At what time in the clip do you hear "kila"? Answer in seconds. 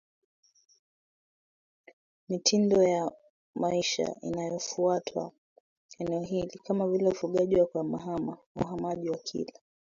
9.17-9.59